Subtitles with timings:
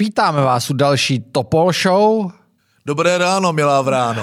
[0.00, 2.30] Vítáme vás u další Topol Show.
[2.86, 4.22] Dobré ráno, milá vráno.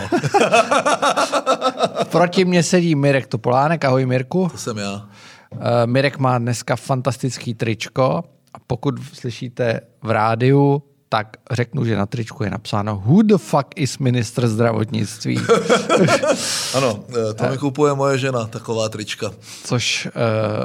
[2.12, 3.86] Proti mně sedí Mirek Topolánek.
[3.86, 4.50] Ahoj Mirku.
[4.52, 4.94] To jsem já.
[4.94, 8.24] Uh, Mirek má dneska fantastický tričko
[8.54, 13.68] a pokud slyšíte v rádiu, tak řeknu, že na tričku je napsáno Who the fuck
[13.76, 15.38] is ministr zdravotnictví?
[16.74, 19.32] ano, eh, to mi kupuje moje žena, taková trička.
[19.64, 20.12] Což uh,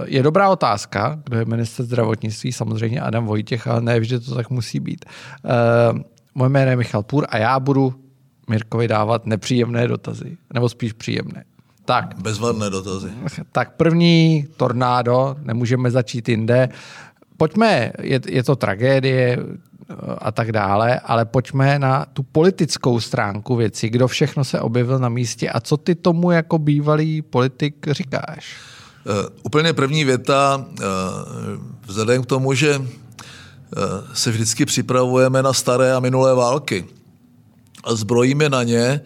[0.04, 4.50] je dobrá otázka, kdo je ministr zdravotnictví, samozřejmě Adam Vojtěch, ale ne vždy to tak
[4.50, 5.04] musí být.
[6.34, 7.94] Moje jméno je Michal Půr a já budu
[8.48, 11.44] Mirkovi dávat nepříjemné dotazy, nebo spíš příjemné.
[11.84, 12.14] Tak.
[12.22, 13.08] Bezvadné dotazy.
[13.52, 16.68] Tak první tornádo, nemůžeme začít jinde.
[17.36, 19.38] Pojďme, je, je to tragédie
[20.18, 23.88] a tak dále, ale pojďme na tu politickou stránku věci.
[23.88, 28.56] Kdo všechno se objevil na místě a co ty tomu jako bývalý politik říkáš?
[29.04, 30.84] Uh, úplně první věta, uh,
[31.86, 32.86] vzhledem k tomu, že uh,
[34.12, 36.84] se vždycky připravujeme na staré a minulé války
[37.84, 39.00] a zbrojíme na ně,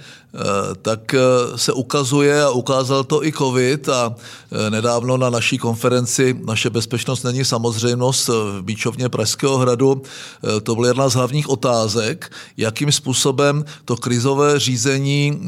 [0.83, 1.19] tak eh,
[1.59, 7.23] se ukazuje a ukázal to i COVID a eh, nedávno na naší konferenci Naše bezpečnost
[7.23, 10.03] není samozřejmost v Bíčovně Pražského hradu.
[10.63, 15.47] To byla jedna z hlavních otázek, jakým způsobem to krizové řízení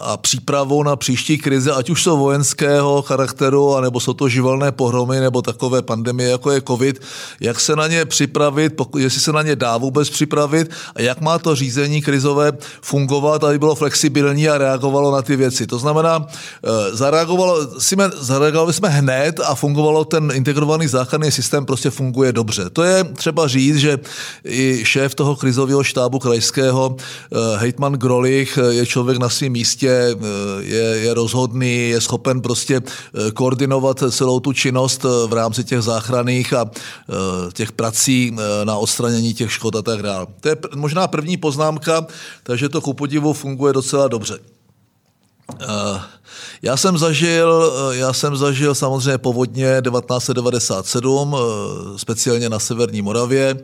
[0.00, 5.20] a přípravu na příští krize, ať už jsou vojenského charakteru, anebo jsou to živelné pohromy,
[5.20, 7.00] nebo takové pandemie, jako je COVID,
[7.40, 11.38] jak se na ně připravit, jestli se na ně dá vůbec připravit a jak má
[11.38, 15.66] to řízení krizové fungovat, aby bylo flexibilní flexibilní a reagovalo na ty věci.
[15.66, 21.90] To znamená, eh, zareagovalo, jsme, zareagovali jsme hned a fungovalo ten integrovaný záchranný systém, prostě
[21.90, 22.70] funguje dobře.
[22.70, 23.98] To je třeba říct, že
[24.44, 30.14] i šéf toho krizového štábu krajského, eh, hejtman Grolich, eh, je člověk na svém místě,
[30.60, 32.80] je, je rozhodný, je schopen prostě
[33.34, 36.70] koordinovat celou tu činnost v rámci těch záchranných a
[37.52, 40.26] těch prací na odstranění těch škod a tak dále.
[40.40, 42.06] To je možná první poznámka,
[42.42, 44.38] takže to ku podivu funguje docela dobře.
[45.52, 46.00] Uh,
[46.62, 53.56] já jsem zažil, eh, já jsem zažil samozřejmě povodně 1997, eh, speciálně na Severní Moravě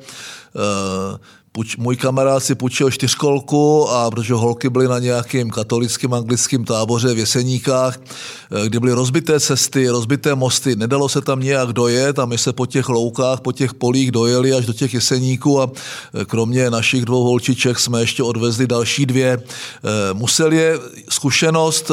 [1.59, 7.15] puč, můj kamarád si půjčil čtyřkolku a protože holky byly na nějakým katolickém anglickém táboře
[7.15, 12.27] v Jeseníkách, eh, kde byly rozbité cesty, rozbité mosty, nedalo se tam nějak dojet a
[12.27, 16.25] my se po těch loukách, po těch polích dojeli až do těch Jeseníků a eh,
[16.25, 19.43] kromě našich dvou holčiček jsme ještě odvezli další dvě.
[19.43, 20.79] Eh, musel je
[21.11, 21.91] zkušenost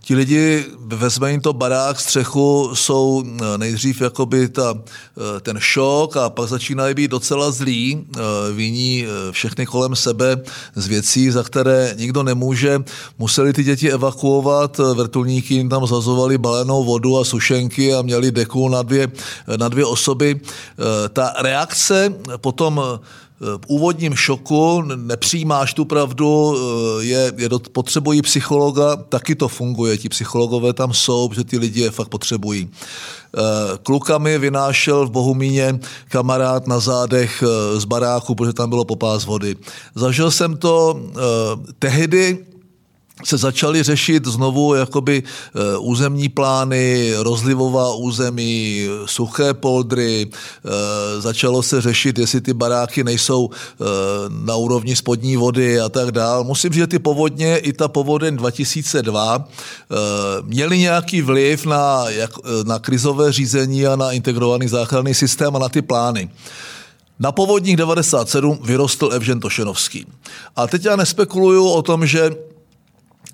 [0.00, 3.22] ti lidi, vezme jim to barák, střechu, jsou
[3.56, 4.74] nejdřív jakoby ta,
[5.42, 8.06] ten šok a pak začínají být docela zlí,
[8.52, 10.36] viní Eh, všechny kolem sebe
[10.74, 12.78] z věcí, za které nikdo nemůže.
[13.18, 18.30] Museli ty děti evakuovat, eh, vrtulníky jim tam zazovali balenou vodu a sušenky a měli
[18.30, 19.08] deku na dvě,
[19.56, 20.40] na dvě osoby.
[20.40, 23.00] Eh, ta reakce potom
[23.66, 26.56] úvodním šoku, nepřijímáš tu pravdu,
[27.00, 31.80] je, je do, potřebují psychologa, taky to funguje, ti psychologové tam jsou, protože ty lidi
[31.80, 32.70] je fakt potřebují.
[33.36, 39.24] Eh, klukami vynášel v Bohumíně kamarád na zádech eh, z baráku, protože tam bylo popás
[39.24, 39.56] vody.
[39.94, 41.20] Zažil jsem to eh,
[41.78, 42.38] tehdy,
[43.24, 51.80] se začaly řešit znovu jakoby eh, územní plány, rozlivová území, suché poldry, eh, začalo se
[51.80, 53.84] řešit, jestli ty baráky nejsou eh,
[54.28, 56.44] na úrovni spodní vody a tak dál.
[56.44, 59.48] Musím říct, že ty povodně, i ta povodeň 2002,
[60.42, 62.04] měly nějaký vliv na,
[62.64, 66.30] na krizové řízení a na integrovaný záchranný systém a na ty plány.
[67.18, 70.06] Na povodních 97 vyrostl Evžen Tošenovský.
[70.56, 72.30] A teď já nespekuluju o tom, že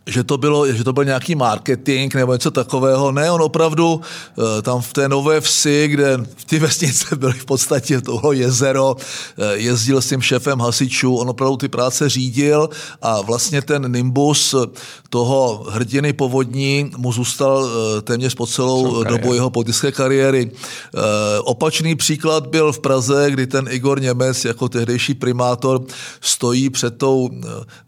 [0.07, 3.13] že to, bylo, že to byl nějaký marketing nebo něco takového.
[3.13, 7.45] Ne, on opravdu eh, tam v té nové vsi, kde v ty vesnice byly v
[7.45, 8.97] podstatě tohle jezero,
[9.39, 12.69] eh, jezdil s tím šéfem hasičů, on opravdu ty práce řídil
[13.03, 14.55] a vlastně ten nimbus
[15.11, 20.51] toho hrdiny povodní mu zůstal eh, téměř po celou dobu jeho politické kariéry.
[21.41, 25.83] Opačný příklad byl v Praze, kdy ten Igor Němec jako tehdejší primátor
[26.21, 27.31] stojí před tou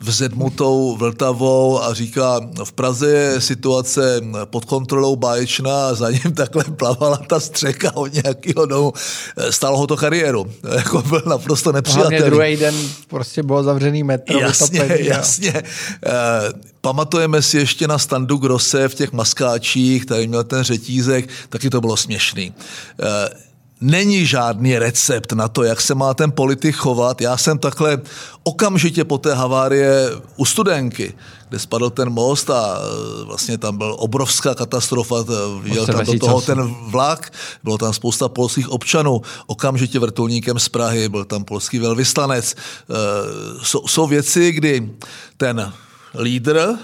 [0.00, 6.32] vzedmutou Vltavou a říká, říká, v Praze je situace pod kontrolou báječná a za ním
[6.34, 8.92] takhle plavala ta střeka od nějakého domu.
[9.50, 10.52] Stalo ho to kariéru.
[10.76, 12.16] Jako byl naprosto nepřijatelný.
[12.16, 12.74] Hlavně druhý den
[13.08, 14.40] prostě bylo zavřený metro.
[14.40, 15.52] Jasně, vytopení, jasně.
[15.52, 21.70] Uh, pamatujeme si ještě na standu Grosse v těch maskáčích, tady měl ten řetízek, taky
[21.70, 22.54] to bylo směšný.
[23.00, 23.47] Uh,
[23.80, 27.20] není žádný recept na to, jak se má ten politik chovat.
[27.20, 28.00] Já jsem takhle
[28.42, 31.14] okamžitě po té havárie u studenky,
[31.48, 35.16] kde spadl ten most a e, vlastně tam byl obrovská katastrofa,
[35.60, 37.32] viděl tam do toho ten vlak,
[37.64, 42.54] bylo tam spousta polských občanů, okamžitě vrtulníkem z Prahy, byl tam polský velvyslanec.
[42.54, 42.54] E,
[43.64, 44.90] jsou, jsou věci, kdy
[45.36, 45.72] ten
[46.18, 46.78] lídr,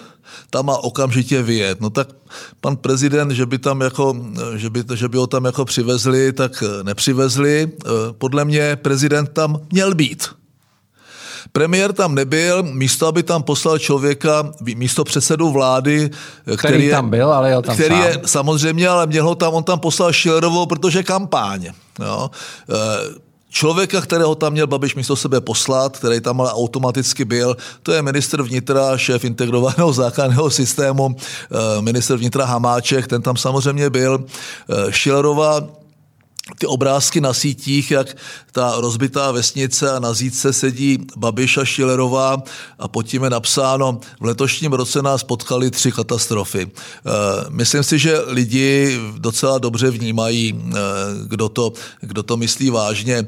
[0.51, 1.81] tam má okamžitě vyjet.
[1.81, 2.09] No tak
[2.61, 4.17] pan prezident, že by, tam jako,
[4.57, 7.73] že by, že by ho tam jako přivezli, tak nepřivezli.
[8.19, 10.29] Podle mě prezident tam měl být.
[11.53, 16.11] Premiér tam nebyl, místo, aby tam poslal člověka, místo předsedu vlády,
[16.43, 18.05] který, který je, tam byl, ale jel tam který sám.
[18.05, 21.71] je samozřejmě, ale měl ho tam, on tam poslal Šilerovou, protože kampáň.
[22.01, 22.31] Jo.
[23.55, 28.03] Člověka, kterého tam měl Babiš místo sebe poslat, který tam ale automaticky byl, to je
[28.03, 34.25] minister vnitra, šéf integrovaného základného systému, eh, minister vnitra Hamáček, ten tam samozřejmě byl.
[34.27, 35.84] Eh, Šilerová
[36.59, 38.17] ty obrázky na sítích, jak
[38.53, 42.43] ta rozbitá vesnice a na zítce sedí Babiša Šilerová
[42.79, 46.71] a pod tím je napsáno, v letošním roce nás potkali tři katastrofy.
[46.71, 47.11] Eh,
[47.49, 50.75] myslím si, že lidi docela dobře vnímají, eh,
[51.27, 53.27] kdo to, kdo to myslí vážně.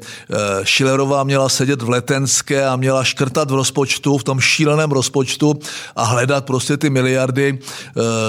[0.63, 5.59] Šilerová měla sedět v Letenské a měla škrtat v rozpočtu, v tom šíleném rozpočtu
[5.95, 7.59] a hledat prostě ty miliardy,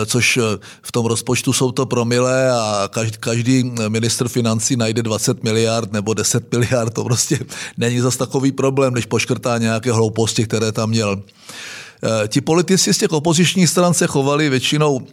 [0.07, 0.39] což
[0.83, 2.89] v tom rozpočtu jsou to promile a
[3.21, 7.39] každý ministr financí najde 20 miliard nebo 10 miliard, to prostě
[7.77, 11.23] není zas takový problém, než poškrtá nějaké hlouposti, které tam měl.
[12.25, 15.07] E, ti politici z těch opozičních stran se chovali většinou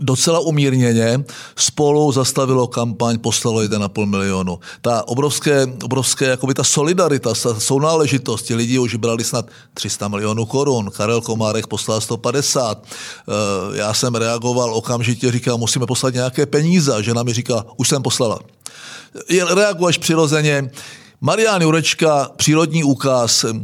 [0.00, 1.24] docela umírněně,
[1.56, 4.58] spolu zastavilo kampaň, poslalo 1,5 milionu.
[4.80, 10.46] Ta obrovské, obrovské, jakoby ta solidarita, ta sounáležitost, ti lidi už brali snad 300 milionů
[10.46, 17.02] korun, Karel Komárek poslal 150, e, já jsem reagoval okamžitě, říkal, musíme poslat nějaké peníze,
[17.02, 18.38] žena mi říká, už jsem poslala.
[19.54, 20.70] Reaguješ přirozeně.
[21.20, 23.54] Marián Jurečka, přírodní úkaz, eh,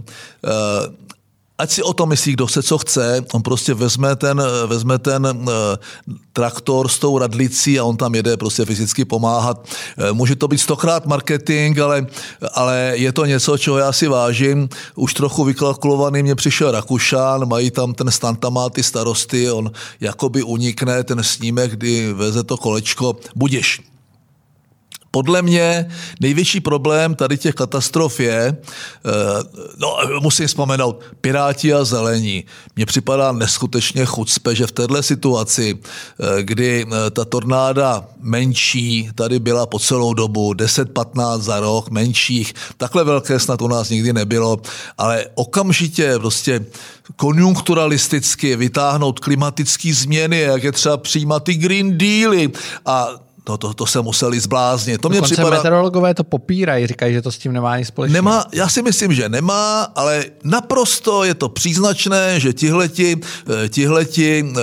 [1.59, 5.27] ať si o tom myslí, kdo se co chce, on prostě vezme ten, vezme ten
[5.27, 5.53] uh,
[6.33, 9.69] traktor s tou radlicí a on tam jede prostě fyzicky pomáhat.
[9.99, 12.07] Uh, může to být stokrát marketing, ale,
[12.55, 14.69] ale je to něco, čeho já si vážím.
[14.95, 19.71] Už trochu vykalkulovaný mě přišel Rakušán, mají tam ten stan, tam má ty starosty, on
[20.01, 23.17] jakoby unikne ten snímek, kdy veze to kolečko.
[23.37, 23.92] Budiš,
[25.15, 25.89] podle mě
[26.21, 29.11] největší problém tady těch katastrof je, eh,
[29.79, 32.45] no musím vzpomenout, Piráti a zelení.
[32.77, 39.39] Mně připadá neskutečně chucpe, že v této situaci, eh, kdy eh, ta tornáda menší tady
[39.39, 44.61] byla po celou dobu, 10-15 za rok, menších, takhle velké snad u nás nikdy nebylo,
[44.99, 46.65] ale okamžitě prostě
[47.17, 52.51] konjunkturalisticky vytáhnout klimatické změny, jak je třeba přijímat ty Green Dealy
[52.87, 53.09] a
[53.49, 55.01] No to, to se museli zbláznit.
[55.01, 55.57] To mě připadá...
[55.57, 58.25] meteorologové to popírají, říkají, že to s tím nemá nic společného.
[58.25, 63.21] Nemá, já si myslím, že nemá, ale naprosto je to příznačné, že tihleti,
[63.65, 64.59] eh, tihleti uh,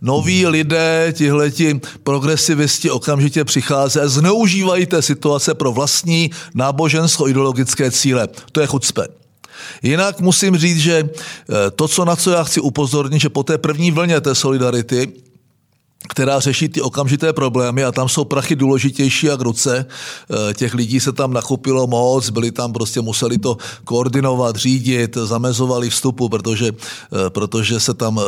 [0.00, 8.28] noví lidé, tihleti progresivisti okamžitě přicházejí a zneužívají té situace pro vlastní nábožensko-ideologické cíle.
[8.52, 9.06] To je chucpe.
[9.82, 13.58] Jinak musím říct, že eh, to, co na co já chci upozornit, že po té
[13.58, 15.29] první vlně té solidarity
[16.10, 19.86] která řeší ty okamžité problémy a tam jsou prachy důležitější jak ruce.
[19.86, 25.90] Eh, těch lidí se tam nakupilo moc, byli tam prostě, museli to koordinovat, řídit, zamezovali
[25.90, 28.22] vstupu, protože, eh, protože se tam eh,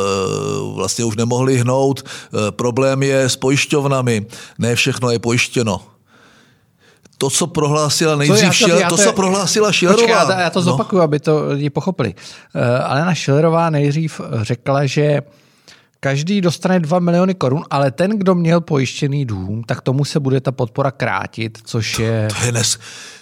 [0.75, 2.05] vlastně už nemohli hnout.
[2.49, 4.25] Problém je s pojišťovnami,
[4.57, 5.81] ne všechno je pojištěno
[7.17, 10.19] to, co prohlásila nejdřív, to, šel, to, to, co prohlásila Šilerová.
[10.19, 10.63] Počkej, já, já to no.
[10.63, 12.13] zopakuju, aby to lidi pochopili.
[12.55, 15.21] Uh, Alena Šilerová nejdřív řekla, že
[16.03, 20.41] Každý dostane 2 miliony korun, ale ten, kdo měl pojištěný dům, tak tomu se bude
[20.41, 22.27] ta podpora krátit, což je...
[22.29, 22.79] To, to je nes...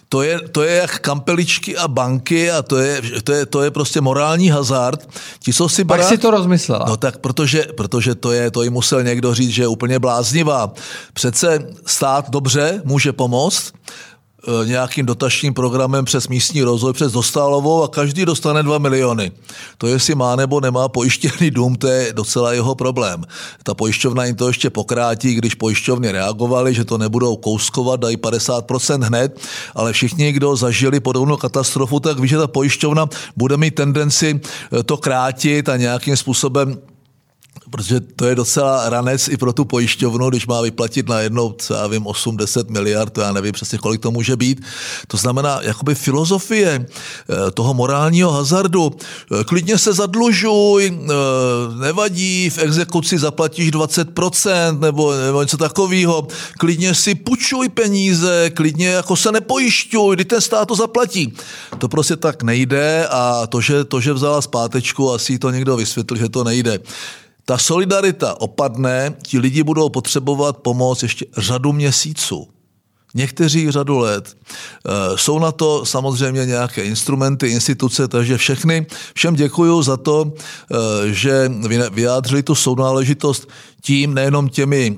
[0.10, 3.72] To je, to je jak kampeličky a banky a to je, to je, to je
[3.72, 5.10] prostě morální hazard.
[5.40, 6.86] Ti jsou si Pak si to rozmyslela.
[6.88, 10.74] No tak, protože, protože to je, to jim musel někdo říct, že je úplně bláznivá.
[11.14, 13.74] Přece stát dobře může pomoct,
[14.66, 19.32] nějakým dotačním programem přes místní rozvoj, přes Dostálovou a každý dostane 2 miliony.
[19.78, 23.24] To jestli má nebo nemá pojištěný dům, to je docela jeho problém.
[23.64, 29.04] Ta pojišťovna jim to ještě pokrátí, když pojišťovny reagovali, že to nebudou kouskovat, dají 50%
[29.04, 29.40] hned,
[29.76, 34.42] ale všichni, kdo zažili podobnou katastrofu, tak ví, že ta pojišťovna bude mít tendenci
[34.80, 36.78] e, to krátit a nějakým způsobem
[37.72, 41.74] protože to je docela ranec i pro tu pojišťovnu, když má vyplatit na jednou, co
[41.74, 44.62] já vím, 8-10 miliard, to já nevím přesně, kolik to může být.
[45.08, 51.14] To znamená, jakoby filozofie eh, toho morálního hazardu, eh, klidně se zadlužuj, eh,
[51.80, 56.28] nevadí, v exekuci zaplatíš 20% nebo, nebo něco takového,
[56.60, 61.34] klidně si půjčuj peníze, klidně jako se nepojišťuj, kdy ten stát to zaplatí.
[61.78, 66.20] To prostě tak nejde a to, že, to, že vzala zpátečku, asi to někdo vysvětlil,
[66.20, 66.80] že to nejde
[67.46, 72.48] ta solidarita opadne, ti lidi budou potřebovat pomoc ještě řadu měsíců.
[73.14, 74.38] Někteří řadu let.
[74.38, 80.76] Eh, jsou na to samozřejmě nějaké instrumenty, instituce, takže všechny, všem děkuji za to, eh,
[81.14, 81.52] že
[81.92, 83.50] vyjádřili tu sounáležitost
[83.82, 84.98] tím, nejenom těmi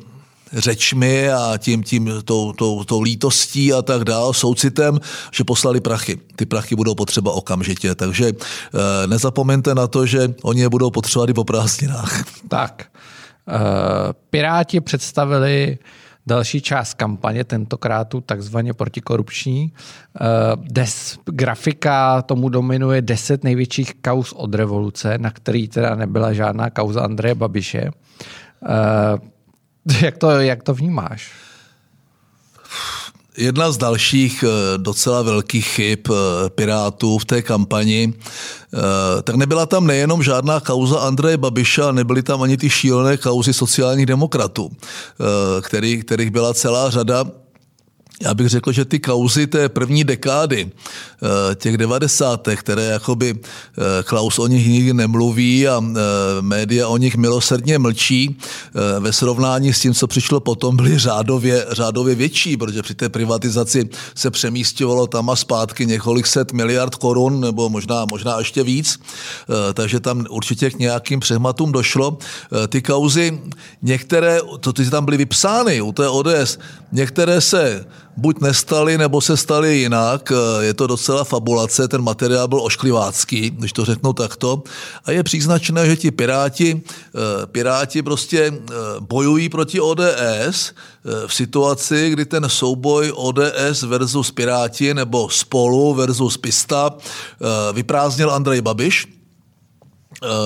[0.53, 4.99] řečmi a tím, tím tou, tou, tou lítostí a tak dál, soucitem,
[5.31, 6.19] že poslali prachy.
[6.35, 11.29] Ty prachy budou potřeba okamžitě, takže e, nezapomeňte na to, že oni je budou potřebovat
[11.29, 12.23] i po prázdninách.
[12.47, 12.85] Tak,
[13.47, 15.77] e, Piráti představili
[16.27, 19.73] další část kampaně, tentokrát tu takzvaně protikorupční.
[20.55, 27.01] Des, grafika tomu dominuje deset největších kauz od revoluce, na který teda nebyla žádná kauza
[27.01, 27.91] Andreje Babiše.
[30.01, 31.31] Jak to, jak to vnímáš?
[33.37, 39.65] Jedna z dalších eh, docela velkých chyb eh, Pirátů v té kampani, eh, tak nebyla
[39.65, 44.71] tam nejenom žádná kauza Andreje Babiša, nebyly tam ani ty šílené kauzy sociálních demokratů,
[45.61, 47.25] který, kterých byla celá řada
[48.23, 54.03] já bych řekl, že ty kauzy té první dekády, eh, těch devadesátých, které jakoby eh,
[54.03, 55.99] Klaus o nich nikdy nemluví a eh,
[56.41, 58.37] média o nich milosrdně mlčí,
[58.99, 63.89] ve srovnání s tím, co přišlo potom, byly řádově, řádově větší, protože při té privatizaci
[64.15, 68.99] se přemístěvalo tam a zpátky několik set miliard korun, nebo možná, možná ještě víc,
[69.73, 72.17] takže tam určitě k nějakým přehmatům došlo.
[72.67, 73.39] Ty kauzy,
[73.81, 76.57] některé, to ty tam byly vypsány u té ODS,
[76.91, 77.85] některé se
[78.17, 80.31] buď nestali, nebo se stali jinak.
[80.31, 84.63] Eh, je to docela fabulace, ten materiál byl ošklivácký, když to řeknu takto.
[85.05, 90.73] A je příznačné, že ti piráti, eh, piráti prostě eh, bojují proti ODS
[91.27, 96.95] v situaci, kdy ten souboj ODS versus Piráti nebo Spolu versus Pista
[97.73, 99.07] vyprázdnil Andrej Babiš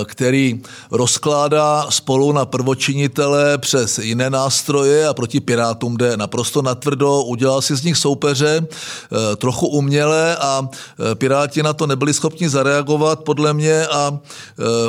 [0.05, 7.62] který rozkládá spolu na prvočinitele přes jiné nástroje a proti Pirátům jde naprosto natvrdo, udělal
[7.62, 10.69] si z nich soupeře eh, trochu uměle a
[11.12, 14.19] eh, Piráti na to nebyli schopni zareagovat podle mě a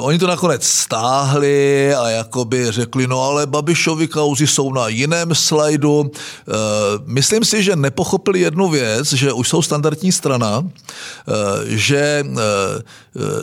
[0.00, 6.10] oni to nakonec stáhli a jakoby řekli, no ale Babišovi kauzy jsou na jiném slajdu.
[7.04, 10.64] Myslím si, že nepochopili jednu věc, že už jsou standardní strana,
[11.64, 12.24] že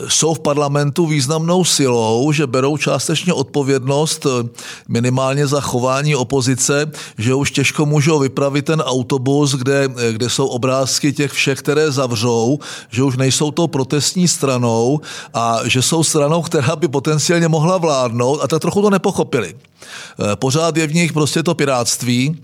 [0.08, 4.48] jsou v parlamentu významné významnou silou, že berou částečně odpovědnost eh,
[4.88, 10.46] minimálně za chování opozice, že už těžko můžou vypravit ten autobus, kde, eh, kde jsou
[10.46, 15.00] obrázky těch všech, které zavřou, že už nejsou to protestní stranou
[15.34, 19.52] a že jsou stranou, která by potenciálně mohla vládnout a tak trochu to nepochopili.
[19.52, 22.40] Eh, pořád je v nich prostě to piráctví,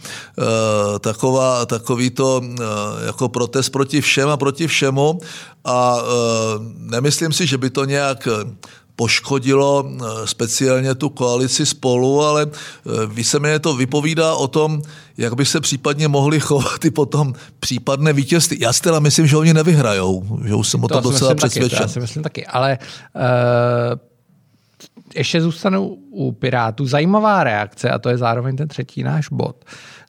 [1.01, 2.41] taková, takový to
[3.07, 5.21] jako protest proti všem a proti všemu
[5.65, 5.99] a
[6.79, 8.29] nemyslím si, že by to nějak
[9.03, 14.83] poškodilo eh, speciálně tu koalici spolu, ale eh, víceméně to vypovídá o tom,
[15.19, 18.59] jak by se případně mohli chovat i potom případné vítězství.
[18.61, 21.71] Já si teda myslím, že oni nevyhrajou, že už jsem o tom to docela přesvědčen.
[21.71, 24.12] Taky, to já si myslím taky, ale uh,
[25.15, 26.87] ještě zůstanu u Pirátů.
[26.87, 29.65] Zajímavá reakce, a to je zároveň ten třetí náš bod,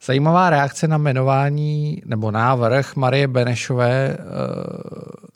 [0.06, 4.26] zajímavá reakce na jmenování nebo návrh Marie Benešové uh,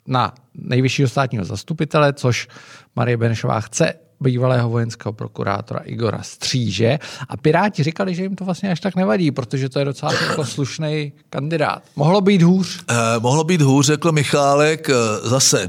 [0.06, 2.48] na nejvyššího státního zastupitele, což
[2.96, 6.98] Marie Benešová chce bývalého vojenského prokurátora Igora Stříže
[7.28, 10.44] a Piráti říkali, že jim to vlastně až tak nevadí, protože to je docela jako
[10.44, 11.82] slušný kandidát.
[11.96, 12.84] Mohlo být hůř?
[12.88, 14.90] Eh, mohlo být hůř, řekl Michálek.
[14.90, 14.94] Eh,
[15.28, 15.62] zase,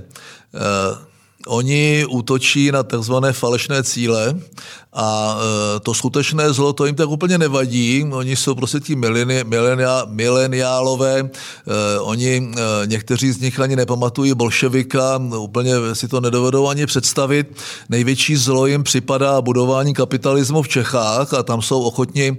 [0.56, 1.09] eh,
[1.48, 4.36] oni útočí na takzvané falešné cíle
[4.94, 5.38] a
[5.76, 8.06] e, to skutečné zlo, to jim tak úplně nevadí.
[8.12, 8.96] Oni jsou prostě ti
[10.06, 11.30] mileniálové, e,
[12.00, 17.48] oni, e, někteří z nich ani nepamatují bolševika, úplně si to nedovedou ani představit.
[17.90, 22.38] Největší zlo jim připadá budování kapitalismu v Čechách a tam jsou ochotni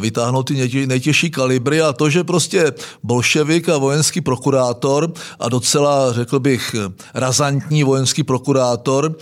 [0.00, 2.72] vytáhnout ty nejtěžší kalibry a to, že prostě
[3.02, 6.74] bolševik a vojenský prokurátor a docela, řekl bych,
[7.14, 9.16] razantní vojenský prokurátor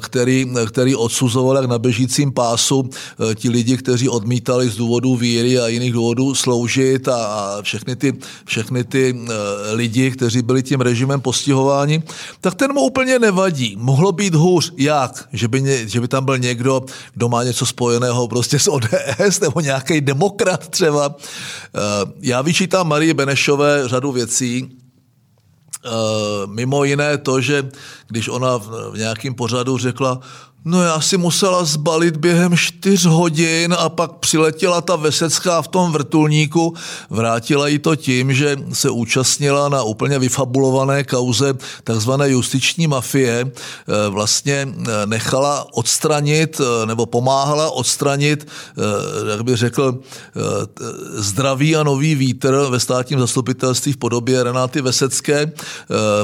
[0.00, 1.78] který, který odsuzoval jak na
[2.14, 2.90] běžícím pásu
[3.34, 8.12] ti lidi, kteří odmítali z důvodu víry a jiných důvodů sloužit a, všechny ty,
[8.44, 9.14] všechny ty
[9.72, 12.02] lidi, kteří byli tím režimem postihováni,
[12.40, 13.76] tak ten mu úplně nevadí.
[13.78, 14.72] Mohlo být hůř.
[14.76, 15.28] Jak?
[15.32, 19.60] Že by, že by tam byl někdo, kdo má něco spojeného prostě s ODS nebo
[19.60, 21.16] nějaký demokrat třeba.
[22.20, 24.68] Já vyčítám Marie Benešové řadu věcí,
[26.46, 27.68] mimo jiné to, že
[28.08, 30.20] když ona v nějakém pořadu řekla,
[30.66, 35.92] No já si musela zbalit během čtyř hodin a pak přiletěla ta Vesecká v tom
[35.92, 36.74] vrtulníku.
[37.10, 41.54] Vrátila jí to tím, že se účastnila na úplně vyfabulované kauze
[41.84, 43.40] takzvané justiční mafie.
[43.40, 43.50] E,
[44.08, 49.98] vlastně e, nechala odstranit nebo pomáhala odstranit, e, jak bych řekl,
[51.14, 55.52] zdravý a nový vítr ve státním zastupitelství v podobě Renáty Vesecké.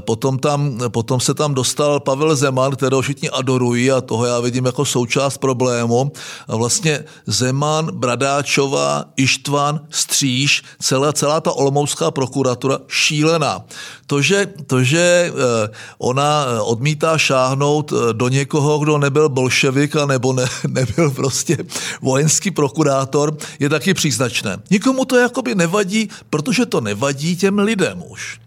[0.00, 4.66] Potom, tam, potom se tam dostal Pavel Zeman, kterého všichni adorují a toho já vidím
[4.66, 6.12] jako součást problému.
[6.48, 13.64] A vlastně Zeman, Bradáčová, Ištvan, Stříž, celá, celá ta olomoucká prokuratura šílená.
[14.06, 15.68] To, že, to, že eh,
[15.98, 21.58] ona eh, odmítá šáhnout eh, do někoho, kdo nebyl bolševik a nebo ne, nebyl prostě
[22.02, 24.58] vojenský prokurátor, je taky příznačné.
[24.70, 28.40] Nikomu to jakoby nevadí, protože to nevadí těm lidem už.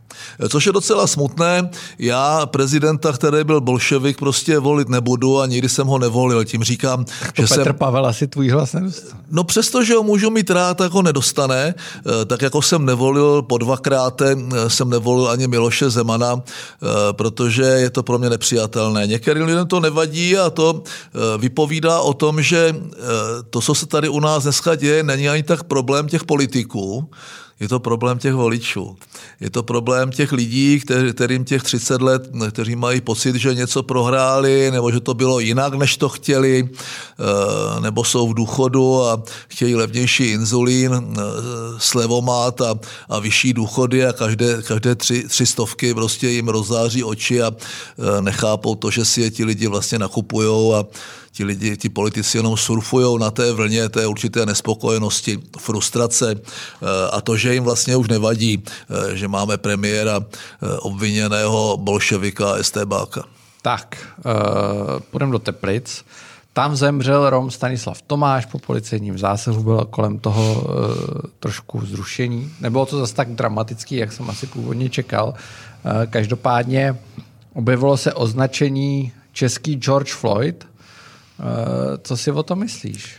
[0.50, 1.70] Což je docela smutné.
[2.00, 6.46] Já prezidenta, který byl bolševik, prostě volit nebudu a nikdy jsem ho nevolil.
[6.46, 7.76] Tím říkám, to že Petr jsem...
[7.76, 9.24] Pavel asi tvůj hlas nedostane.
[9.32, 11.76] No přesto, že ho můžu mít rád, tak ho nedostane.
[11.76, 14.36] Eh, tak jako jsem nevolil po dvakrát, eh,
[14.68, 19.08] jsem nevolil ani Miloše Zemana, eh, protože je to pro mě nepřijatelné.
[19.08, 20.84] Některým lidem to nevadí a to
[21.38, 22.76] vypovídá o tom, že
[23.50, 27.10] to, co se tady u nás dneska děje, není ani tak problém těch politiků,
[27.64, 28.98] je to problém těch voličů.
[29.40, 30.82] Je to problém těch lidí,
[31.14, 35.74] kterým těch 30 let, kteří mají pocit, že něco prohráli, nebo že to bylo jinak,
[35.74, 41.22] než to chtěli, eh, nebo jsou v důchodu a chtějí levnější inzulín, eh,
[41.78, 42.76] slevomat a,
[43.10, 48.22] a vyšší důchody a každé, každé tři, tři stovky prostě jim rozzáří oči a eh,
[48.22, 50.86] nechápou to, že si je ti lidi vlastně nakupujou a
[51.34, 56.36] ti lidi, ti politici jenom surfují na té vlně té určité nespokojenosti, frustrace
[57.12, 58.64] a to, že jim vlastně už nevadí,
[59.14, 63.24] že máme premiéra eh, obviněného bolševika STBáka.
[63.62, 66.06] Tak, uh, půjdeme do Teplic.
[66.54, 70.66] Tam zemřel Rom Stanislav Tomáš po policejním zásahu, bylo kolem toho uh,
[71.40, 72.52] trošku zrušení.
[72.62, 75.28] Nebylo to zase tak dramatický, jak jsem asi původně čekal.
[75.28, 76.96] Uh, každopádně
[77.54, 80.68] objevilo se označení český George Floyd.
[81.44, 83.16] Uh, co si o tom myslíš?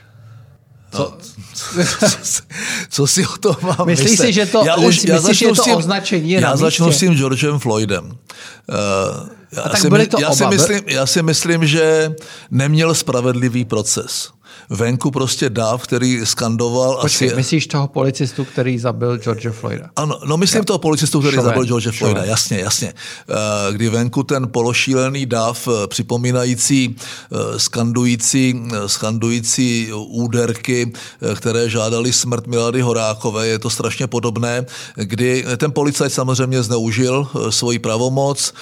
[0.92, 1.18] Co,
[1.54, 1.64] co,
[2.22, 2.42] co,
[2.88, 4.26] co si o tom mám Myslíš myslet?
[4.26, 6.98] si, že to, já už, já myslíš, že je to tím, označení Já začnu s
[6.98, 8.04] tím Georgem Floydem.
[8.04, 12.14] Uh, já, A tak si, byly to já, oba, si myslím, já si myslím, že
[12.50, 14.33] neměl spravedlivý proces
[14.70, 16.98] venku prostě dáv, který skandoval.
[17.00, 17.36] Počkej, asi...
[17.36, 19.90] myslíš toho policistu, který zabil George Floyda?
[19.96, 20.64] Ano, no myslím ja.
[20.64, 21.50] toho policistu, který Šoven.
[21.50, 22.30] zabil George Floyda, Šoven.
[22.30, 22.92] jasně, jasně.
[23.28, 30.92] Eh, kdy venku ten pološílený dáv, eh, připomínající, eh, skandující, skandující úderky,
[31.34, 37.78] které žádali smrt Milady Horákové, je to strašně podobné, kdy ten policajt samozřejmě zneužil svoji
[37.78, 38.52] pravomoc,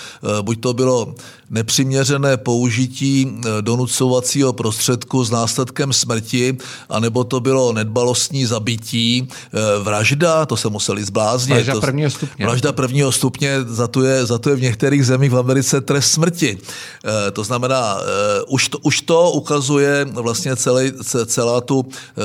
[0.43, 1.15] buď to bylo
[1.53, 6.57] nepřiměřené použití donucovacího prostředku s následkem smrti,
[6.89, 11.55] anebo to bylo nedbalostní zabití, eh, vražda, to se museli zbláznit.
[11.55, 12.47] Vražda prvního stupně.
[12.47, 16.11] Vražda prvního stupně, za to je, za to je v některých zemích v Americe trest
[16.13, 16.59] smrti.
[16.59, 20.93] Eh, to znamená, eh, už to, už to ukazuje vlastně celý,
[21.27, 21.85] celá tu,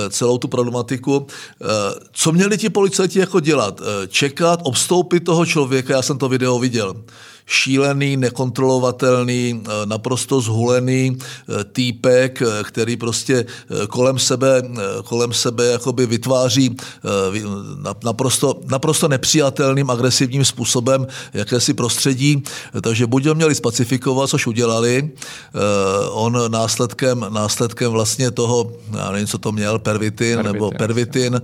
[0.09, 1.27] celou tu problematiku.
[2.13, 3.81] Co měli ti policajti jako dělat?
[4.07, 6.95] Čekat, obstoupit toho člověka, já jsem to video viděl
[7.47, 13.45] šílený, nekontrolovatelný, eh, naprosto zhulený eh, týpek, eh, který prostě
[13.89, 14.61] kolem sebe,
[15.03, 16.75] kolem sebe jakoby vytváří
[18.03, 22.43] naprosto, naprosto nepřijatelným, agresivním způsobem jakési prostředí.
[22.81, 25.09] Takže buď ho měli spacifikovat, což udělali,
[26.11, 31.41] on následkem, následkem vlastně toho, já nevím, co to měl, pervitin, pervitin nebo pervitin,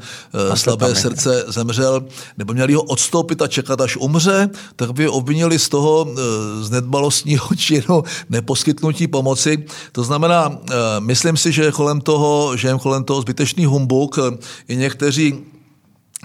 [0.54, 2.04] slabé srdce zemřel,
[2.38, 6.70] nebo měli ho odstoupit a čekat, až umře, tak by obvinili z toho, Eh, z
[6.70, 9.66] nedbalostního činu neposkytnutí pomoci.
[9.92, 14.20] To znamená, eh, myslím si, že kolem toho, že kolem toho zbytečný humbuk
[14.68, 15.54] i někteří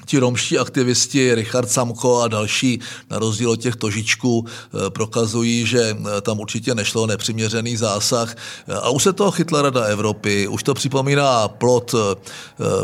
[0.08, 5.80] ti romští aktivisti, Richard Samko a další, na rozdíl od těch tožičků, eh, prokazují, že
[5.92, 8.32] eh, tam určitě nešlo nepřiměřený zásah.
[8.32, 11.94] Eh, a už se toho chytla Rada Evropy, už to připomíná plot,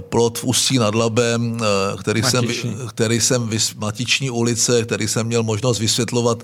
[0.00, 1.60] plot v Ústí nad Labem,
[2.00, 2.76] který Matiční.
[2.76, 6.42] jsem, který jsem, Matiční ulice, který jsem měl možnost vysvětlovat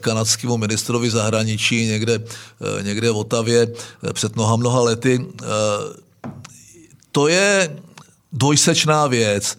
[0.00, 2.24] kanadskému ministrovi zahraničí někde,
[2.82, 3.68] někde v Otavě
[4.12, 5.26] před mnoha, mnoha lety.
[7.12, 7.76] To je
[8.34, 9.56] dvojsečná věc.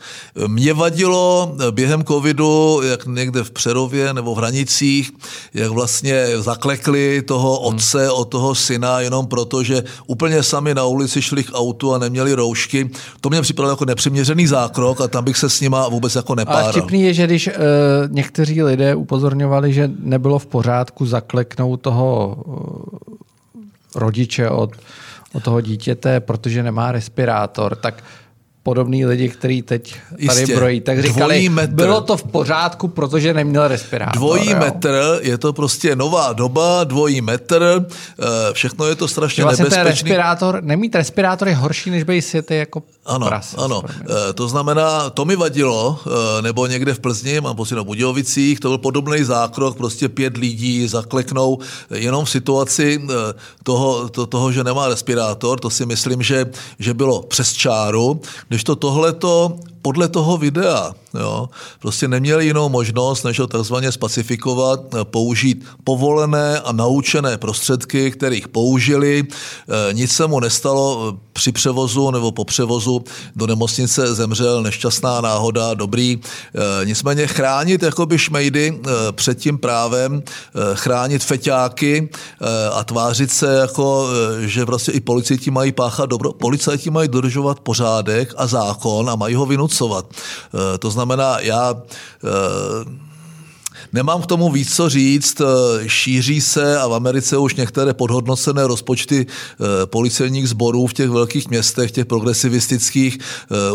[0.47, 5.11] Mě vadilo během covidu, jak někde v Přerově nebo v Hranicích,
[5.53, 11.21] jak vlastně zaklekli toho otce od toho syna jenom proto, že úplně sami na ulici
[11.21, 12.89] šli k autu a neměli roušky.
[13.21, 16.69] To mě připadalo jako nepřiměřený zákrok a tam bych se s nima vůbec jako nepáral.
[16.69, 17.53] A vtipný je, že když uh,
[18.09, 22.55] někteří lidé upozorňovali, že nebylo v pořádku zakleknout toho uh,
[23.95, 24.71] rodiče od,
[25.33, 28.03] od toho dítěte, protože nemá respirátor, tak
[28.65, 30.55] podobný lidi, kteří teď tady Jistě.
[30.55, 31.73] brojí, tak říkali, metr.
[31.73, 34.13] bylo to v pořádku, protože neměl respirátor.
[34.13, 34.59] Dvojí jo?
[34.59, 39.83] metr, je to prostě nová doba, dvojí metr, eh, všechno je to strašně vlastně nebezpečný.
[39.83, 43.57] Ten respirátor, nemít respirátor je horší, než být světy jako ano, prase.
[43.57, 43.81] Ano,
[44.29, 48.59] e, to znamená, to mi vadilo, e, nebo někde v Plzni, mám pocit na Budějovicích,
[48.59, 51.59] to byl podobný zákrok, prostě pět lidí zakleknou.
[51.89, 53.07] Jenom v situaci
[53.63, 56.45] toho, to, toho, že nemá respirátor, to si myslím, že,
[56.79, 61.49] že bylo přes čáru, když to tohleto podle toho videa jo,
[61.79, 69.23] prostě neměli jinou možnost, než ho takzvaně spacifikovat, použít povolené a naučené prostředky, kterých použili.
[69.89, 73.03] E, nic se mu nestalo při převozu nebo po převozu
[73.35, 76.19] do nemocnice zemřel, nešťastná náhoda, dobrý.
[76.83, 78.79] Nicméně chránit jakoby šmejdy
[79.11, 80.23] před tím právem,
[80.73, 82.09] chránit feťáky
[82.73, 84.07] a tvářit se jako,
[84.45, 86.33] že vlastně i policajti mají páchat dobro.
[86.33, 90.05] Policajti mají dodržovat pořádek a zákon a mají ho vynucovat.
[90.13, 91.04] Eh, to znamená,
[91.39, 91.75] já
[92.23, 93.05] eh,
[93.93, 95.41] Nemám k tomu víc co říct.
[95.41, 95.45] Eh,
[95.89, 99.25] šíří se a v Americe už některé podhodnocené rozpočty
[99.85, 103.17] policejních sborů v těch velkých městech, těch progresivistických,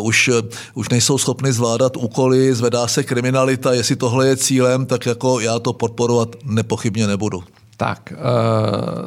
[0.00, 0.30] už,
[0.74, 3.72] už nejsou schopny zvládat úkoly, zvedá se kriminalita.
[3.72, 7.44] Jestli tohle je cílem, tak jako já to podporovat nepochybně nebudu.
[7.76, 8.12] Tak,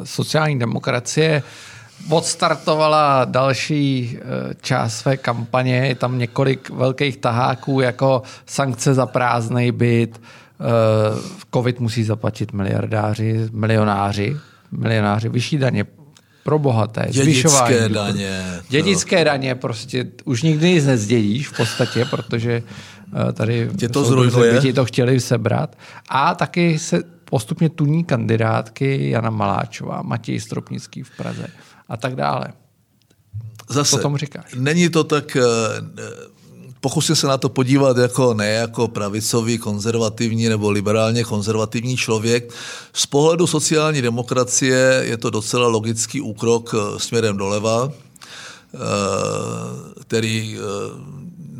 [0.03, 1.43] sociální demokracie
[2.09, 5.75] odstartovala další eh, část své kampaně.
[5.75, 10.63] Je tam několik velkých taháků, jako sankce za prázdný byt, eh,
[11.53, 14.37] covid musí zaplatit miliardáři, milionáři,
[14.71, 15.85] milionáři, vyšší daně
[16.43, 17.73] pro bohaté, zvyšování.
[17.73, 18.43] Dědické daně.
[18.69, 22.63] Dědické daně, prostě už nikdy nic nezdědíš v podstatě, protože
[23.29, 24.61] eh, tady Tě to zrujnuje.
[24.61, 25.75] ti to chtěli sebrat.
[26.09, 31.47] A taky se postupně tuní kandidátky Jana Maláčová, Matěj Stropnický v Praze
[31.89, 32.47] a tak dále.
[33.69, 34.45] Zase, Co tomu říkáš?
[34.55, 35.41] není to tak, eh,
[36.81, 42.53] pokusím se na to podívat jako ne jako pravicový, konzervativní nebo liberálně konzervativní člověk.
[42.93, 48.77] Z pohledu sociální demokracie je to docela logický úkrok eh, směrem doleva, eh,
[50.01, 50.57] který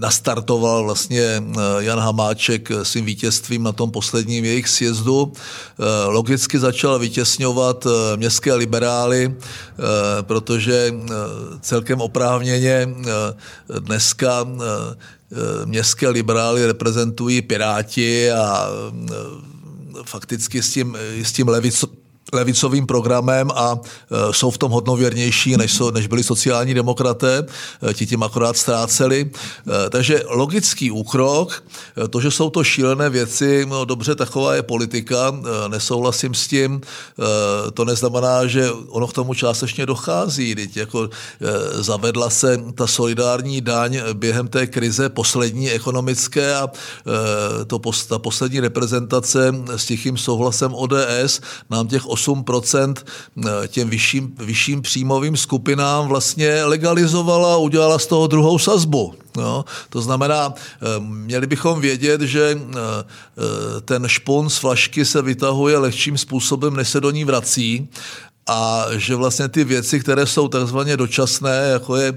[0.03, 5.31] nastartoval vlastně eh, Jan Hamáček svým vítězstvím na tom posledním jejich sjezdu.
[5.31, 9.35] Eh, logicky začal vytěsňovat eh, městské liberály,
[10.21, 10.93] protože
[11.61, 12.89] celkem oprávněně
[13.79, 14.47] dneska
[15.65, 18.67] městské liberály reprezentují Piráti a
[20.03, 21.85] fakticky s tím, s tím levic,
[22.33, 27.45] levicovým programem a e, jsou v tom hodnověrnější, než, jsou, než byli sociální demokraté,
[27.89, 29.31] e, ti tím akorát ztráceli.
[29.85, 31.63] E, takže logický úkrok,
[32.09, 35.35] to, že jsou to šílené věci, no dobře, taková je politika,
[35.67, 36.81] nesouhlasím s tím,
[37.73, 41.09] to neznamená, že ono k tomu částečně dochází, teď jako
[41.73, 46.69] zavedla se ta solidární daň během té krize poslední ekonomické a
[47.67, 54.81] to, ta poslední reprezentace s tichým souhlasem ODS nám těch 8% eh, těm vyšším, vyšším
[54.81, 59.13] příjmovým skupinám vlastně legalizovala a udělala z toho druhou sazbu.
[59.37, 62.77] No, to znamená, eh, měli bychom vědět, že eh,
[63.81, 67.89] ten špon z flašky se vytahuje lehčím způsobem, než se do ní vrací
[68.47, 72.15] a že vlastně ty věci, které jsou takzvaně dočasné, jako je e,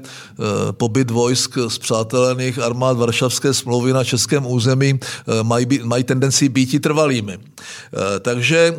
[0.72, 6.48] pobyt vojsk z přátelených armád Varšavské smlouvy na českém území, e, mají, být, mají tendenci
[6.48, 7.32] být trvalými.
[7.32, 8.78] E, takže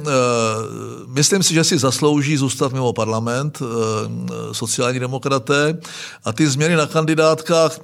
[1.08, 3.60] myslím si, že si zaslouží zůstat mimo parlament
[4.52, 5.78] sociální demokraté
[6.24, 7.80] a ty změny na kandidátkách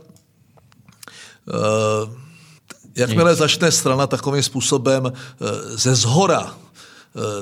[2.95, 5.13] Jakmile začne strana takovým způsobem
[5.76, 6.56] ze zhora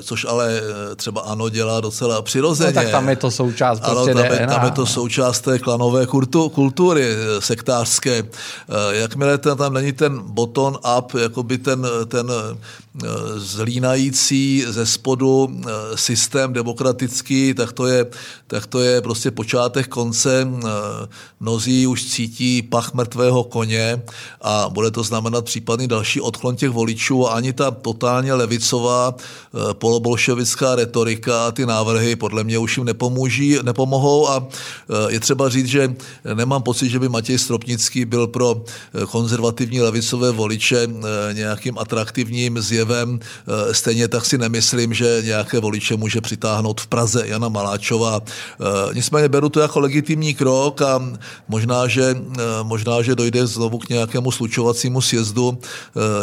[0.01, 0.61] což ale
[0.95, 2.73] třeba ano dělá docela přirozeně.
[2.73, 5.59] No, tak tam je to součást prostě ano, tam, je, tam je to součást té
[5.59, 6.05] klanové
[6.53, 8.23] kultury sektářské.
[8.91, 12.31] Jakmile tam není ten bottom up, jakoby ten, ten
[13.35, 15.61] zlínající ze spodu
[15.95, 18.05] systém demokratický, tak to je,
[18.47, 20.47] tak to je prostě počátek konce.
[21.39, 24.01] Mnozí už cítí pach mrtvého koně
[24.41, 29.73] a bude to znamenat případný další odklon těch voličů a ani ta totálně levicová eh,
[29.73, 35.49] polobolševická retorika a ty návrhy podle mě už jim nepomůží, nepomohou a eh, je třeba
[35.49, 35.95] říct, že
[36.33, 40.87] nemám pocit, že by Matěj Stropnický byl pro eh, konzervativní levicové voliče
[41.33, 42.80] nějakým atraktivním zjevem.
[43.71, 48.21] Stejně tak si nemyslím, že nějaké voliče může přitáhnout v Praze Jana Maláčová.
[48.93, 51.17] Nicméně beru to jako legitimní krok a
[51.47, 52.15] možná, že,
[52.63, 55.57] možná, že dojde znovu k nějakému slučovacímu sjezdu,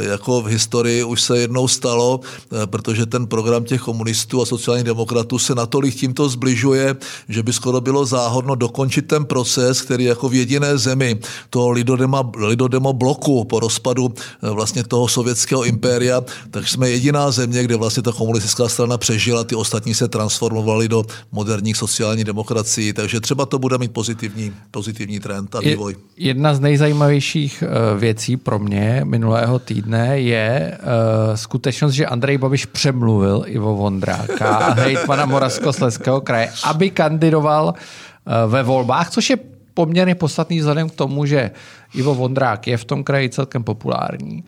[0.01, 2.21] jako v historii už se jednou stalo,
[2.67, 6.97] protože ten program těch komunistů a sociálních demokratů se natolik tímto zbližuje,
[7.29, 12.31] že by skoro bylo záhodno dokončit ten proces, který jako v jediné zemi toho lidodema,
[12.37, 18.13] lidodemo bloku po rozpadu vlastně toho sovětského impéria, tak jsme jediná země, kde vlastně ta
[18.13, 23.79] komunistická strana přežila, ty ostatní se transformovali do moderních sociálních demokracií, takže třeba to bude
[23.79, 25.97] mít pozitivní, pozitivní trend a vývoj.
[26.17, 32.67] Jedna z nejzajímavějších eh, věcí pro mě minulého týdne je uh, skutečnost, že Andrej Babiš
[32.67, 39.37] přemluvil Ivo Vondráka a hejtmana Moravskoslezského kraje, aby kandidoval uh, ve volbách, což je
[39.75, 41.51] poměrně podstatný vzhledem k tomu, že
[41.95, 44.45] Ivo Vondrák je v tom kraji celkem populární.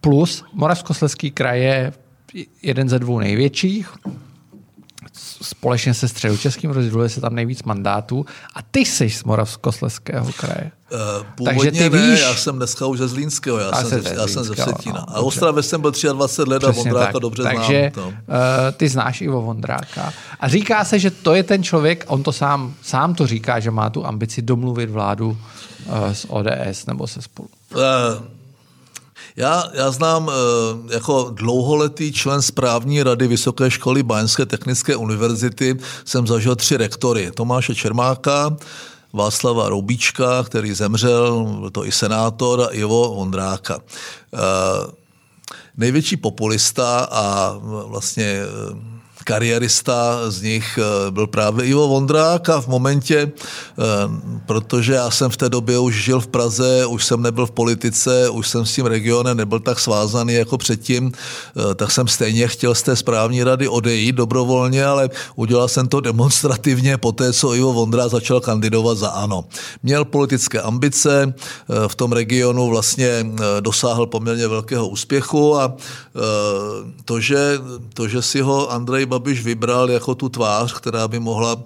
[0.00, 1.92] Plus Moravskoslezský kraj je
[2.62, 3.92] jeden ze dvou největších
[5.42, 10.70] společně se středočeským rozděluje se tam nejvíc mandátů a ty jsi z Moravskosleského kraje.
[10.92, 14.14] Uh, původně Takže ty ne, víš, já jsem dneska už ze Zlínského, já, jsem, ze,
[14.14, 15.04] já jsem ze Vsetína.
[15.08, 17.22] No, a Ostravě jsem byl 23 let a Vondráka tak.
[17.22, 18.04] dobře Takže, znám.
[18.04, 20.12] Takže uh, ty znáš Ivo Vondráka.
[20.40, 23.70] A říká se, že to je ten člověk, on to sám, sám to říká, že
[23.70, 27.48] má tu ambici domluvit vládu uh, s ODS nebo se spolu.
[27.74, 27.80] Uh,
[29.36, 36.26] já, já znám eh, jako dlouholetý člen správní rady Vysoké školy Báňské technické univerzity, jsem
[36.26, 37.30] zažil tři rektory.
[37.30, 38.56] Tomáše Čermáka,
[39.12, 43.78] Václava Roubíčka, který zemřel, byl to i senátor, a Ivo Vondráka.
[44.34, 44.38] Eh,
[45.76, 48.95] největší populista a vlastně eh,
[49.26, 53.82] kariérista z nich eh, byl právě Ivo Vondrák a v momentě, eh,
[54.46, 58.30] protože já jsem v té době už žil v Praze, už jsem nebyl v politice,
[58.30, 62.74] už jsem s tím regionem nebyl tak svázaný jako předtím, eh, tak jsem stejně chtěl
[62.74, 67.72] z té správní rady odejít dobrovolně, ale udělal jsem to demonstrativně po té, co Ivo
[67.72, 69.44] Vondra začal kandidovat za ANO.
[69.82, 71.34] Měl politické ambice,
[71.86, 73.26] v tom regionu vlastně
[73.60, 75.76] dosáhl poměrně velkého úspěchu a
[77.04, 77.58] to, že,
[77.94, 81.64] to, že si ho Andrej Babiš vybral jako tu tvář, která by mohla,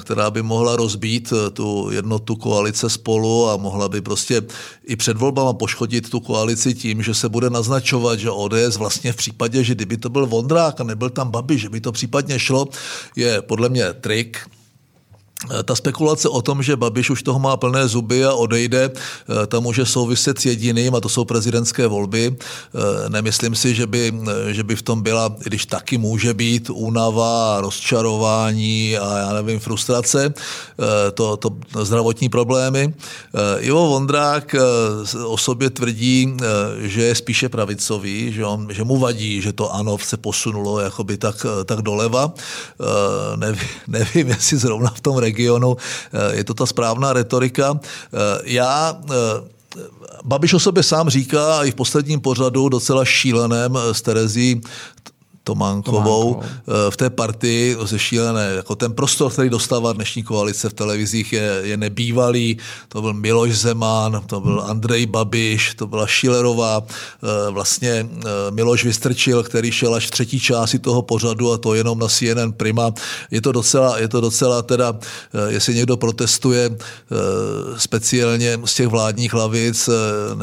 [0.00, 4.42] která by mohla rozbít eh, tu jednotu koalice spolu a mohla by prostě
[4.84, 9.16] i před volbama poškodit tu koalici tím, že se bude naznačovat, že ODS vlastně v
[9.16, 12.68] případě, že kdyby to byl Vondrák a nebyl tam Babiš, že by to případně šlo,
[13.16, 14.61] je podle mě trik, Eh,
[15.64, 19.60] ta spekulace o tom, že Babiš už toho má plné zuby a odejde, eh, ta
[19.60, 22.36] může souviset s jediným, a to jsou prezidentské volby.
[22.36, 24.12] Eh, nemyslím si, že by,
[24.50, 30.34] že by v tom byla, když taky může být únava, rozčarování a já nevím, frustrace,
[31.14, 31.50] to, to
[31.82, 32.94] zdravotní problémy.
[33.58, 34.54] Ivo Vondrák
[35.26, 36.36] o sobě tvrdí,
[36.78, 41.16] že je spíše pravicový, že, on, že mu vadí, že to ano se posunulo jakoby
[41.16, 42.32] tak, tak doleva.
[43.36, 45.76] Nevím, nevím, jestli zrovna v tom regionu regionu.
[45.76, 47.80] Eh, je to ta správná retorika.
[47.80, 49.14] Eh, já eh,
[50.24, 54.60] Babiš o sobě sám říká i v posledním pořadu docela šíleném s Terezí
[55.44, 56.40] Tománkovou.
[56.42, 58.52] Eh, v té partii zešílené.
[58.56, 62.58] Jako ten prostor, který dostává dnešní koalice v televizích, je, je nebývalý.
[62.88, 66.82] To byl Miloš Zeman, to byl Andrej Babiš, to byla Šilerová.
[66.86, 71.74] Eh, vlastně eh, Miloš Vystrčil, který šel až v třetí části toho pořadu a to
[71.74, 72.94] jenom na CNN Prima.
[73.30, 74.94] Je to docela, je to docela teda,
[75.48, 76.76] jestli někdo protestuje
[77.76, 79.88] speciálně z těch vládních hlavic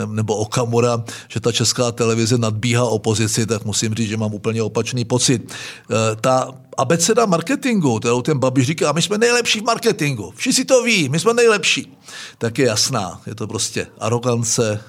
[0.05, 4.88] nebo Okamura, že ta česká televize nadbíhá opozici, tak musím říct, že mám úplně opačný
[4.89, 5.54] opačný pocit.
[5.91, 10.84] Eh, ta abeceda marketingu, kterou ten Babiš říká, my jsme nejlepší v marketingu, všichni to
[10.84, 11.97] ví, my jsme nejlepší,
[12.38, 13.21] tak je jasná.
[13.25, 14.84] Je to prostě arogance,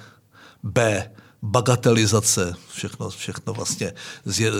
[0.62, 1.10] B,
[1.42, 3.92] bagatelizace, všechno, všechno vlastně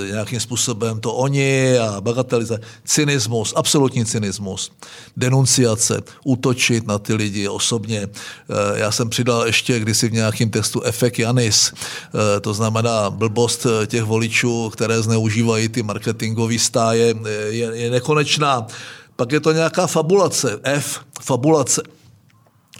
[0.07, 4.73] nějakým způsobem to oni a bagatelizace, cynismus, absolutní cynismus,
[5.17, 8.09] denunciace, útočit na ty lidi osobně.
[8.09, 13.67] Eh, já jsem přidal ještě kdysi v nějakém textu efekt Janis, eh, to znamená blbost
[13.87, 17.15] těch voličů, které zneužívají ty marketingové stáje,
[17.49, 18.67] je, je nekonečná.
[19.17, 21.83] Pak je to nějaká fabulace, F, fabulace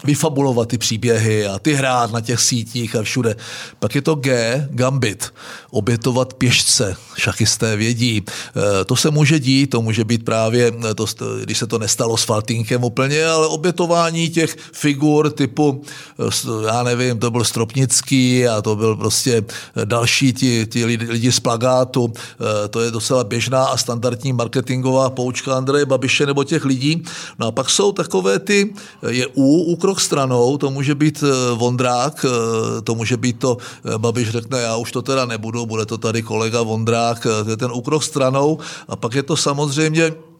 [0.03, 3.35] vyfabulovat ty příběhy a ty hrát na těch sítích a všude.
[3.79, 5.33] Pak je to G, gambit,
[5.71, 8.21] obětovat pěšce, šachisté vědí.
[8.21, 11.05] E, to se může dít, to může být právě, to,
[11.43, 15.83] když se to nestalo s Faltinkem úplně, ale obětování těch figur typu,
[16.19, 19.43] e, já nevím, to byl Stropnický a to byl prostě
[19.85, 22.13] další ti, ti lidi, lidi z plagátu.
[22.13, 27.03] E, to je docela běžná a standardní marketingová poučka Andreje Babiše nebo těch lidí.
[27.39, 28.73] No a pak jsou takové ty,
[29.07, 33.97] je U, krok stranou, to může být eh, Vondrák, eh, to může být to, eh,
[33.97, 37.71] Babiš řekne, já už to teda nebudu, bude to tady kolega Vondrák, to je ten
[37.75, 38.59] úkrok stranou.
[38.87, 40.30] A pak je to samozřejmě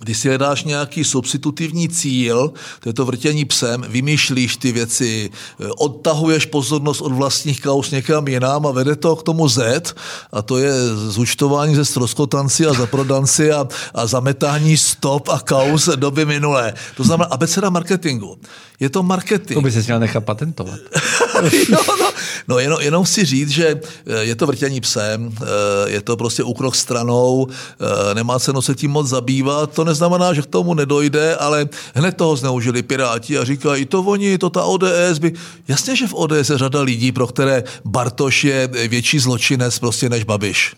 [0.00, 5.30] když si hledáš nějaký substitutivní cíl, to je to vrtění psem, vymýšlíš ty věci,
[5.76, 9.94] odtahuješ pozornost od vlastních kaus někam jinam a vede to k tomu Z,
[10.32, 10.72] a to je
[11.08, 16.74] zúčtování ze stroskotanci a zaprodanci a, a zametání stop a kaus doby minulé.
[16.96, 18.38] To znamená abeceda marketingu.
[18.80, 19.54] Je to marketing.
[19.54, 20.80] To by se měl nechat patentovat.
[21.70, 22.10] no, no,
[22.48, 26.42] no jenom, jenom si říct, že eh, je to vrtění psem, eh, je to prostě
[26.42, 29.72] úkrok stranou, eh, nemá cenu se tím moc zabývat.
[29.72, 34.38] To neznamená, že k tomu nedojde, ale hned toho zneužili Piráti a říkají, to oni,
[34.38, 35.32] to ta ODS by...
[35.68, 40.24] Jasně, že v ODS je řada lidí, pro které Bartoš je větší zločinec prostě než
[40.24, 40.74] Babiš.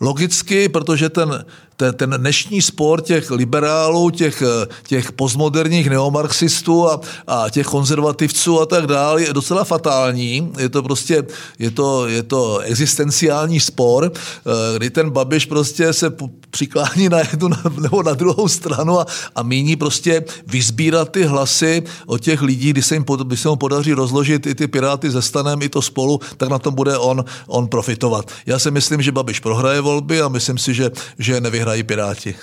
[0.00, 1.44] Logicky, protože ten
[1.78, 4.42] ten, dnešní spor těch liberálů, těch,
[4.86, 10.52] těch postmoderních neomarxistů a, a těch konzervativců a tak dále je docela fatální.
[10.58, 11.24] Je to prostě,
[11.58, 16.12] je to, je to existenciální spor, eh, kdy ten Babiš prostě se
[16.50, 17.48] přiklání na jednu
[17.80, 22.82] nebo na druhou stranu a, a míní prostě vyzbírat ty hlasy od těch lidí, kdy
[22.82, 26.20] se jim, kdy se mu podaří rozložit i ty Piráty ze stanem, i to spolu,
[26.36, 28.30] tak na tom bude on, on profitovat.
[28.46, 32.34] Já si myslím, že Babiš prohraje volby a myslím si, že, že nevyhraje vyhrají Piráti.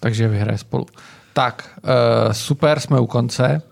[0.00, 0.86] Takže vyhraje spolu.
[1.32, 3.62] Tak, uh, super, jsme u konce.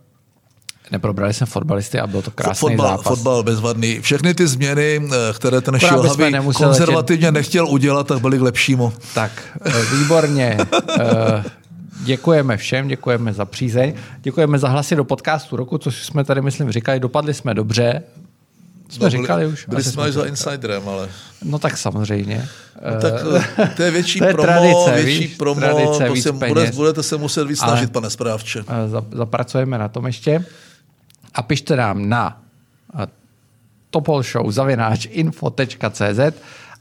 [0.91, 3.07] Neprobrali jsme fotbalisty a byl to krásný fotbal, zápas.
[3.07, 4.01] Fotbal bezvadný.
[4.01, 8.93] Všechny ty změny, eh, které ten Šilhavý konzervativně nechtěl udělat, tak byly k lepšímu.
[9.15, 9.33] Tak,
[9.65, 10.59] eh, výborně.
[12.05, 16.73] Děkujeme všem, děkujeme za přízeň, děkujeme za hlasy do podcastu roku, což jsme tady, myslím,
[16.73, 18.03] říkali, dopadli jsme dobře,
[18.89, 19.67] jsme no, říkali byli, už.
[19.69, 21.09] Byli jsme za insiderem, ale...
[21.45, 22.49] No tak samozřejmě.
[22.95, 23.15] No, tak
[23.59, 26.73] eh, to je větší to je promo, tradice, větší víš, promo, tradice, to se, bude,
[26.75, 28.65] budete se muset víc snažit, pane správče.
[28.69, 30.45] Eh, zapracujeme na tom ještě.
[31.35, 32.43] A pište nám na
[33.01, 33.07] eh,
[33.91, 36.21] topolshow zavináč info.cz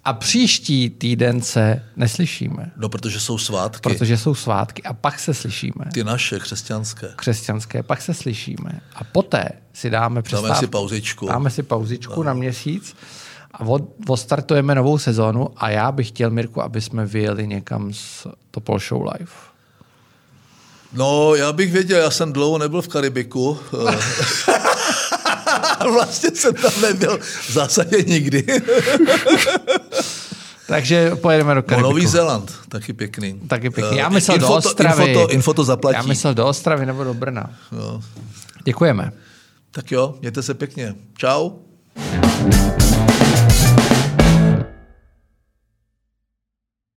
[0.06, 2.72] a příští týden se neslyšíme.
[2.78, 3.82] No, protože jsou svátky.
[3.82, 5.86] Protože jsou svátky a pak se slyšíme.
[5.94, 7.14] Ty naše křesťanské.
[7.16, 8.82] Křesťanské, pak se slyšíme.
[8.96, 10.48] A poté si dáme přestávku.
[10.48, 11.28] Dáme si pauzičku.
[11.28, 12.24] Dáme si pauzičku no.
[12.24, 12.96] na měsíc
[13.54, 13.60] a
[14.08, 19.02] odstartujeme novou sezónu a já bych chtěl, Mirku, aby jsme vyjeli někam z Topol Show
[19.04, 19.32] Live.
[20.94, 23.60] No, já bych věděl, já jsem dlouho nebyl v Karibiku.
[25.94, 28.46] vlastně jsem tam nebyl v zásadě nikdy.
[30.68, 31.90] Takže pojedeme do Karibiku.
[31.90, 33.40] Nový Zéland, taky pěkný.
[33.48, 33.98] Taky pěkný.
[33.98, 35.12] Já myslel info do Ostravy.
[35.12, 35.96] Info to, info to zaplatí.
[35.96, 37.50] Já myslel do Ostravy nebo do Brna.
[37.72, 38.02] No.
[38.64, 39.12] Děkujeme.
[39.72, 40.96] Tak jo, mějte se pěkně.
[41.18, 41.50] Čau.